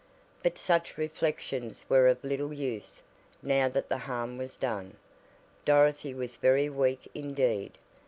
But 0.41 0.57
such 0.57 0.97
reflections 0.97 1.85
were 1.87 2.07
of 2.07 2.23
little 2.23 2.51
use 2.51 3.03
now 3.43 3.69
that 3.69 3.87
the 3.87 3.99
harm 3.99 4.39
was 4.39 4.57
done. 4.57 4.97
Dorothy 5.63 6.11
was 6.15 6.37
very 6.37 6.69
weak 6.71 7.07
indeed. 7.13 7.73